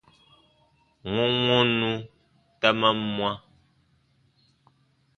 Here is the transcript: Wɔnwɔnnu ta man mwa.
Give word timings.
Wɔnwɔnnu 1.13 1.91
ta 2.59 2.69
man 2.79 2.97
mwa. 3.15 3.31